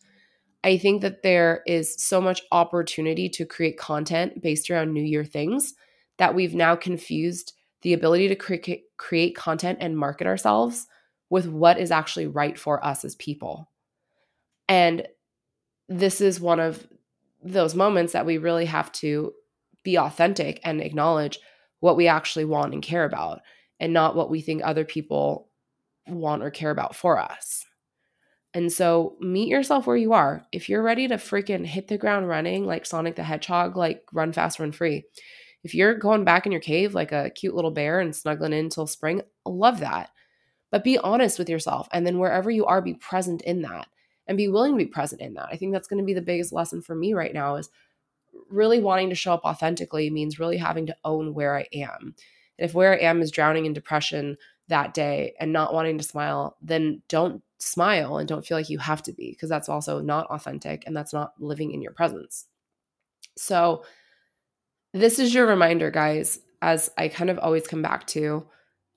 I 0.64 0.78
think 0.78 1.02
that 1.02 1.24
there 1.24 1.64
is 1.66 1.96
so 2.02 2.20
much 2.20 2.42
opportunity 2.52 3.30
to 3.30 3.46
create 3.46 3.78
content 3.78 4.42
based 4.42 4.70
around 4.70 4.94
New 4.94 5.04
Year 5.04 5.24
things 5.24 5.74
that 6.18 6.36
we've 6.36 6.54
now 6.54 6.76
confused 6.76 7.54
the 7.82 7.94
ability 7.94 8.28
to 8.28 8.36
cre- 8.36 8.84
create 8.98 9.36
content 9.36 9.78
and 9.82 9.98
market 9.98 10.28
ourselves 10.28 10.88
with 11.30 11.48
what 11.48 11.80
is 11.80 11.92
actually 11.92 12.28
right 12.28 12.60
for 12.60 12.84
us 12.86 13.06
as 13.06 13.16
people. 13.16 13.70
And 14.68 15.08
this 15.88 16.20
is 16.20 16.42
one 16.42 16.60
of 16.60 16.88
those 17.42 17.74
moments 17.74 18.14
that 18.14 18.26
we 18.26 18.38
really 18.38 18.66
have 18.66 18.92
to 18.92 19.34
be 19.84 19.98
authentic 19.98 20.60
and 20.64 20.82
acknowledge 20.82 21.40
what 21.80 21.96
we 21.96 22.08
actually 22.08 22.46
want 22.46 22.74
and 22.74 22.84
care 22.84 23.06
about 23.06 23.40
and 23.80 23.94
not 23.94 24.16
what 24.16 24.30
we 24.30 24.42
think 24.42 24.62
other 24.64 24.84
people 24.84 25.48
want 26.06 26.44
or 26.44 26.52
care 26.52 26.72
about 26.72 26.96
for 26.96 27.18
us. 27.18 27.66
And 28.54 28.72
so 28.72 29.16
meet 29.20 29.48
yourself 29.48 29.86
where 29.86 29.98
you 29.98 30.14
are. 30.14 30.44
If 30.52 30.70
you're 30.70 30.82
ready 30.82 31.08
to 31.08 31.16
freaking 31.16 31.66
hit 31.66 31.88
the 31.88 31.98
ground 31.98 32.28
running 32.28 32.66
like 32.66 32.86
Sonic 32.86 33.16
the 33.16 33.24
Hedgehog, 33.24 33.78
like 33.78 34.04
run 34.12 34.34
fast, 34.34 34.60
run 34.60 34.72
free. 34.72 35.04
If 35.64 35.76
you're 35.76 35.94
going 35.94 36.24
back 36.24 36.46
in 36.46 36.52
your 36.52 36.62
cave 36.62 36.96
like 36.96 37.12
a 37.12 37.30
cute 37.30 37.54
little 37.54 37.72
bear 37.72 38.00
and 38.00 38.16
snuggling 38.16 38.54
in 38.54 38.66
until 38.66 38.88
spring, 38.88 39.22
love 39.46 39.82
that. 39.82 40.10
But 40.72 40.84
be 40.84 40.98
honest 40.98 41.38
with 41.38 41.50
yourself. 41.50 41.88
And 41.92 42.08
then 42.08 42.18
wherever 42.18 42.50
you 42.50 42.66
are, 42.66 42.82
be 42.82 42.94
present 42.96 43.42
in 43.44 43.62
that 43.64 43.88
and 44.28 44.38
be 44.38 44.48
willing 44.48 44.72
to 44.72 44.78
be 44.78 44.86
present 44.86 45.22
in 45.22 45.34
that. 45.34 45.50
I 45.52 45.58
think 45.58 45.74
that's 45.74 45.88
going 45.88 46.02
to 46.02 46.06
be 46.06 46.14
the 46.14 46.22
biggest 46.22 46.54
lesson 46.54 46.82
for 46.82 46.96
me 46.96 47.14
right 47.14 47.34
now 47.34 47.56
is 47.56 47.70
really 48.50 48.80
wanting 48.80 49.10
to 49.10 49.16
show 49.16 49.34
up 49.34 49.44
authentically 49.44 50.10
means 50.10 50.40
really 50.40 50.58
having 50.58 50.86
to 50.86 50.96
own 51.04 51.34
where 51.34 51.58
I 51.58 51.66
am. 51.74 52.16
And 52.58 52.70
if 52.70 52.74
where 52.74 52.94
I 52.94 52.98
am 52.98 53.22
is 53.22 53.32
drowning 53.32 53.66
in 53.66 53.74
depression 53.74 54.38
that 54.70 54.94
day 54.94 55.34
and 55.40 55.52
not 55.52 55.74
wanting 55.74 55.98
to 55.98 56.04
smile, 56.04 56.58
then 56.62 57.02
don't 57.10 57.44
smile 57.58 58.18
and 58.18 58.28
don't 58.28 58.46
feel 58.46 58.58
like 58.58 58.70
you 58.70 58.78
have 58.78 59.04
to 59.04 59.12
be 59.12 59.32
because 59.32 59.50
that's 59.50 59.70
also 59.70 60.00
not 60.00 60.28
authentic 60.28 60.84
and 60.86 60.96
that's 60.96 61.14
not 61.14 61.34
living 61.40 61.72
in 61.72 61.82
your 61.82 61.92
presence. 61.92 62.46
So, 63.38 63.84
this 64.94 65.20
is 65.20 65.34
your 65.34 65.46
reminder, 65.46 65.92
guys, 65.92 66.40
as 66.64 66.90
I 66.98 67.10
kind 67.10 67.30
of 67.30 67.38
always 67.38 67.68
come 67.68 67.82
back 67.82 68.08
to, 68.08 68.48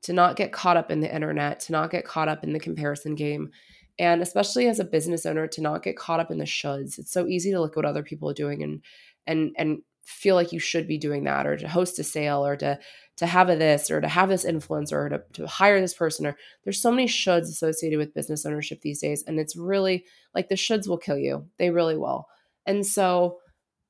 to 0.02 0.12
not 0.12 0.36
get 0.36 0.52
caught 0.52 0.78
up 0.78 0.90
in 0.90 1.00
the 1.00 1.14
internet, 1.14 1.60
to 1.60 1.72
not 1.72 1.90
get 1.90 2.06
caught 2.06 2.28
up 2.28 2.42
in 2.42 2.52
the 2.52 2.60
comparison 2.60 3.14
game. 3.14 3.50
And 3.98 4.22
especially 4.22 4.68
as 4.68 4.80
a 4.80 4.84
business 4.84 5.26
owner, 5.26 5.46
to 5.48 5.60
not 5.60 5.82
get 5.82 5.96
caught 5.96 6.18
up 6.18 6.30
in 6.30 6.38
the 6.38 6.44
shoulds. 6.44 6.98
It's 6.98 7.12
so 7.12 7.26
easy 7.26 7.50
to 7.50 7.60
look 7.60 7.72
at 7.72 7.76
what 7.76 7.84
other 7.84 8.02
people 8.02 8.28
are 8.30 8.34
doing 8.34 8.62
and 8.62 8.82
and 9.26 9.54
and 9.58 9.82
feel 10.04 10.34
like 10.34 10.52
you 10.52 10.58
should 10.58 10.88
be 10.88 10.98
doing 10.98 11.24
that 11.24 11.46
or 11.46 11.56
to 11.56 11.68
host 11.68 11.98
a 11.98 12.04
sale 12.04 12.44
or 12.44 12.56
to 12.56 12.78
to 13.16 13.26
have 13.26 13.48
a 13.48 13.56
this 13.56 13.90
or 13.90 14.00
to 14.00 14.08
have 14.08 14.28
this 14.30 14.44
influencer 14.44 14.92
or 14.92 15.08
to, 15.10 15.22
to 15.34 15.46
hire 15.46 15.80
this 15.80 15.94
person 15.94 16.26
or 16.26 16.36
there's 16.64 16.80
so 16.80 16.90
many 16.90 17.06
shoulds 17.06 17.42
associated 17.42 17.98
with 17.98 18.14
business 18.14 18.46
ownership 18.46 18.80
these 18.80 19.00
days 19.00 19.22
and 19.26 19.38
it's 19.38 19.54
really 19.54 20.04
like 20.34 20.48
the 20.48 20.54
shoulds 20.54 20.88
will 20.88 20.98
kill 20.98 21.18
you. 21.18 21.46
They 21.58 21.70
really 21.70 21.96
will. 21.96 22.26
And 22.66 22.84
so 22.86 23.38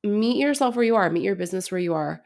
meet 0.05 0.37
yourself 0.37 0.75
where 0.75 0.85
you 0.85 0.97
are 0.97 1.09
meet 1.09 1.23
your 1.23 1.37
business 1.37 1.71
where 1.71 1.81
you 1.81 1.95
are 1.95 2.23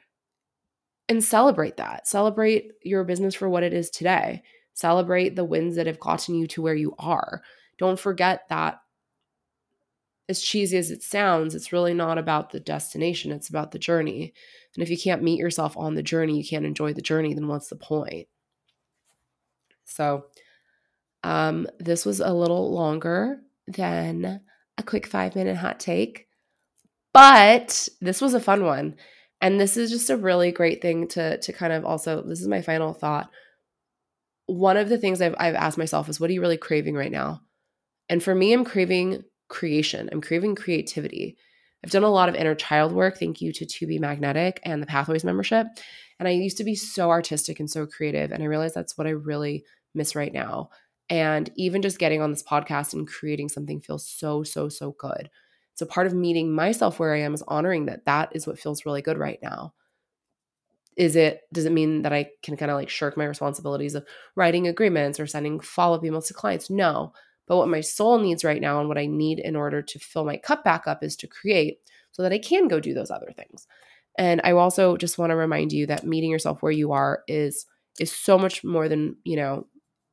and 1.09 1.23
celebrate 1.23 1.76
that. 1.76 2.09
Celebrate 2.09 2.73
your 2.83 3.05
business 3.05 3.35
for 3.35 3.49
what 3.49 3.62
it 3.62 3.73
is 3.73 3.90
today. 3.90 4.43
Celebrate 4.75 5.37
the 5.37 5.45
wins 5.45 5.76
that 5.76 5.87
have 5.87 6.00
gotten 6.00 6.35
you 6.35 6.47
to 6.49 6.62
where 6.62 6.75
you 6.75 6.95
are. 6.99 7.43
Don't 7.78 8.00
forget 8.00 8.43
that 8.49 8.81
as 10.28 10.40
cheesy 10.40 10.76
as 10.76 10.90
it 10.90 11.02
sounds, 11.02 11.54
it's 11.54 11.73
really 11.73 11.95
not 11.95 12.18
about 12.18 12.50
the 12.50 12.61
destination, 12.61 13.33
it's 13.33 13.49
about 13.49 13.71
the 13.71 13.78
journey. 13.78 14.33
And 14.75 14.83
if 14.83 14.90
you 14.90 14.99
can't 14.99 15.23
meet 15.23 15.38
yourself 15.38 15.76
on 15.76 15.95
the 15.95 16.02
journey, 16.02 16.37
you 16.37 16.45
can't 16.45 16.66
enjoy 16.66 16.92
the 16.92 17.02
journey, 17.02 17.33
then 17.35 17.49
what's 17.49 17.68
the 17.68 17.76
point? 17.76 18.28
So, 19.85 20.26
um, 21.23 21.66
this 21.78 22.04
was 22.04 22.21
a 22.21 22.33
little 22.33 22.73
longer 22.73 23.40
than 23.68 24.40
a 24.78 24.83
quick 24.83 25.06
five 25.06 25.35
minute 25.37 25.56
hot 25.56 25.80
take, 25.80 26.26
but 27.12 27.88
this 28.00 28.21
was 28.21 28.35
a 28.35 28.40
fun 28.40 28.64
one. 28.64 28.97
And 29.40 29.61
this 29.61 29.76
is 29.76 29.90
just 29.90 30.11
a 30.11 30.16
really 30.16 30.50
great 30.50 30.80
thing 30.83 31.09
to, 31.09 31.38
to 31.38 31.52
kind 31.52 31.73
of 31.73 31.85
also, 31.85 32.23
this 32.23 32.40
is 32.40 32.49
my 32.49 32.62
final 32.62 32.92
thought. 32.92 33.30
One 34.47 34.76
of 34.76 34.88
the 34.88 34.99
things 34.99 35.21
I've, 35.21 35.35
I've 35.38 35.54
asked 35.54 35.78
myself 35.78 36.09
is, 36.09 36.18
what 36.18 36.30
are 36.30 36.33
you 36.33 36.40
really 36.40 36.56
craving 36.56 36.95
right 36.95 37.12
now? 37.12 37.42
And 38.09 38.23
for 38.23 38.35
me, 38.35 38.52
I'm 38.52 38.64
craving 38.64 39.25
creation. 39.48 40.08
I'm 40.12 40.20
craving 40.20 40.54
creativity. 40.54 41.36
I've 41.84 41.90
done 41.90 42.02
a 42.02 42.10
lot 42.10 42.28
of 42.28 42.34
inner 42.34 42.54
child 42.54 42.92
work. 42.92 43.18
Thank 43.18 43.40
you 43.40 43.52
to 43.52 43.66
To 43.66 43.86
Be 43.86 43.98
Magnetic 43.98 44.60
and 44.64 44.82
the 44.82 44.86
Pathways 44.86 45.24
membership. 45.24 45.66
And 46.18 46.26
I 46.26 46.32
used 46.32 46.56
to 46.56 46.64
be 46.64 46.74
so 46.74 47.10
artistic 47.10 47.60
and 47.60 47.70
so 47.70 47.86
creative. 47.86 48.32
And 48.32 48.42
I 48.42 48.46
realized 48.46 48.74
that's 48.74 48.96
what 48.98 49.06
I 49.06 49.10
really 49.10 49.64
miss 49.94 50.16
right 50.16 50.32
now. 50.32 50.70
And 51.08 51.50
even 51.54 51.82
just 51.82 51.98
getting 51.98 52.20
on 52.20 52.30
this 52.30 52.42
podcast 52.42 52.92
and 52.92 53.06
creating 53.06 53.48
something 53.48 53.80
feels 53.80 54.08
so, 54.08 54.42
so, 54.42 54.68
so 54.68 54.92
good. 54.98 55.30
So 55.74 55.86
part 55.86 56.06
of 56.06 56.14
meeting 56.14 56.52
myself 56.52 56.98
where 56.98 57.14
I 57.14 57.20
am 57.20 57.34
is 57.34 57.44
honoring 57.46 57.86
that 57.86 58.06
that 58.06 58.30
is 58.34 58.46
what 58.46 58.58
feels 58.58 58.86
really 58.86 59.02
good 59.02 59.18
right 59.18 59.38
now. 59.42 59.74
Is 60.96 61.14
it, 61.14 61.42
does 61.52 61.66
it 61.66 61.72
mean 61.72 62.02
that 62.02 62.12
I 62.12 62.30
can 62.42 62.56
kind 62.56 62.70
of 62.70 62.76
like 62.76 62.88
shirk 62.88 63.16
my 63.16 63.26
responsibilities 63.26 63.94
of 63.94 64.06
writing 64.34 64.66
agreements 64.66 65.20
or 65.20 65.26
sending 65.26 65.60
follow 65.60 65.96
up 65.96 66.02
emails 66.02 66.28
to 66.28 66.34
clients? 66.34 66.70
No. 66.70 67.12
But 67.46 67.56
what 67.56 67.68
my 67.68 67.80
soul 67.80 68.18
needs 68.18 68.44
right 68.44 68.60
now 68.60 68.80
and 68.80 68.88
what 68.88 68.98
I 68.98 69.06
need 69.06 69.38
in 69.38 69.56
order 69.56 69.82
to 69.82 69.98
fill 69.98 70.24
my 70.24 70.36
cup 70.36 70.64
back 70.64 70.86
up 70.86 71.02
is 71.02 71.16
to 71.16 71.26
create 71.26 71.78
so 72.12 72.22
that 72.22 72.32
I 72.32 72.38
can 72.38 72.68
go 72.68 72.80
do 72.80 72.94
those 72.94 73.10
other 73.10 73.32
things. 73.36 73.66
And 74.18 74.40
I 74.44 74.52
also 74.52 74.96
just 74.96 75.18
want 75.18 75.30
to 75.30 75.36
remind 75.36 75.72
you 75.72 75.86
that 75.86 76.04
meeting 76.04 76.30
yourself 76.30 76.62
where 76.62 76.72
you 76.72 76.92
are 76.92 77.22
is 77.28 77.66
is 78.00 78.12
so 78.12 78.38
much 78.38 78.62
more 78.62 78.88
than, 78.88 79.16
you 79.24 79.36
know, 79.36 79.66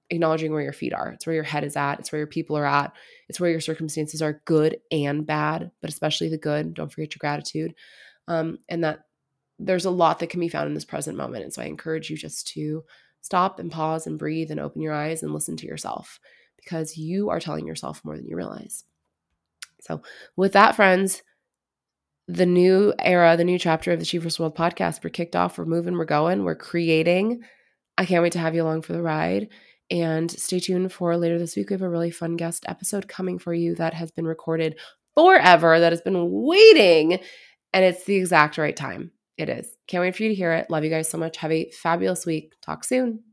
acknowledging 0.10 0.54
where 0.54 0.62
your 0.62 0.74
feet 0.74 0.94
are. 0.94 1.12
It's 1.12 1.26
where 1.26 1.36
your 1.36 1.44
head 1.44 1.64
is 1.64 1.76
at, 1.76 2.00
it's 2.00 2.12
where 2.12 2.20
your 2.20 2.28
people 2.28 2.58
are 2.58 2.66
at, 2.66 2.94
it's 3.28 3.40
where 3.40 3.50
your 3.50 3.60
circumstances 3.60 4.22
are 4.22 4.42
good 4.46 4.78
and 4.92 5.26
bad, 5.26 5.72
but 5.82 5.90
especially 5.90 6.30
the 6.30 6.38
good. 6.38 6.74
Don't 6.74 6.92
forget 6.92 7.14
your 7.14 7.20
gratitude. 7.20 7.74
Um, 8.28 8.60
and 8.70 8.84
that 8.84 9.00
there's 9.60 9.86
a 9.86 9.92
lot 9.92 10.20
that 10.20 10.30
can 10.30 10.40
be 10.40 10.50
found 10.50 10.68
in 10.68 10.74
this 10.74 10.86
present 10.86 11.18
moment. 11.18 11.44
And 11.44 11.54
so 11.54 11.62
I 11.62 11.66
encourage 11.66 12.10
you 12.10 12.18
just 12.18 12.48
to 12.50 12.84
stop 13.22 13.60
and 13.60 13.72
pause 13.72 14.08
and 14.08 14.20
breathe 14.20 14.52
and 14.52 14.60
open 14.60 14.82
your 14.82 14.94
eyes 14.94 15.24
and 15.24 15.34
listen 15.34 15.58
to 15.58 15.68
yourself 15.68 16.20
because 16.64 16.98
you 16.98 17.30
are 17.30 17.40
telling 17.40 17.68
yourself 17.68 18.02
more 18.04 18.16
than 18.16 18.28
you 18.28 18.36
realize. 18.36 18.84
So, 19.82 20.02
with 20.36 20.54
that, 20.54 20.76
friends, 20.76 21.24
the 22.28 22.46
new 22.46 22.94
era, 23.00 23.36
the 23.36 23.44
new 23.44 23.60
chapter 23.60 23.92
of 23.92 24.00
the 24.00 24.06
She 24.06 24.18
vs. 24.18 24.40
World 24.40 24.56
podcast, 24.56 25.04
we're 25.04 25.10
kicked 25.10 25.36
off. 25.36 25.58
We're 25.58 25.66
moving, 25.66 25.98
we're 25.98 26.06
going, 26.06 26.44
we're 26.44 26.56
creating. 26.56 27.42
I 27.98 28.06
can't 28.06 28.24
wait 28.24 28.34
to 28.34 28.40
have 28.40 28.56
you 28.56 28.64
along 28.64 28.84
for 28.84 28.94
the 28.94 29.02
ride. 29.02 29.50
And 29.92 30.32
stay 30.32 30.60
tuned 30.60 30.92
for 30.92 31.18
later 31.18 31.38
this 31.38 31.56
week. 31.56 31.70
We 31.70 31.74
have 31.74 31.82
a 31.82 31.90
really 31.90 32.12
fun 32.12 32.38
guest 32.38 32.66
episode 32.68 33.08
coming 33.08 33.38
for 33.38 33.54
you 33.54 33.76
that 33.76 33.94
has 33.94 34.12
been 34.12 34.26
recorded 34.26 34.78
forever, 35.16 35.80
that 35.80 35.92
has 35.92 36.02
been 36.02 36.32
waiting. 36.32 37.20
And 37.74 37.86
it's 37.86 38.06
the 38.06 38.16
exact 38.16 38.58
right 38.58 38.76
time. 38.76 39.12
It 39.38 39.50
is. 39.50 39.68
Can't 39.88 40.02
wait 40.02 40.16
for 40.16 40.24
you 40.24 40.30
to 40.30 40.36
hear 40.36 40.54
it. 40.54 40.70
Love 40.70 40.84
you 40.84 40.90
guys 40.90 41.10
so 41.10 41.18
much. 41.18 41.38
Have 41.38 41.52
a 41.52 41.70
fabulous 41.72 42.26
week. 42.26 42.54
Talk 42.62 42.84
soon. 42.84 43.24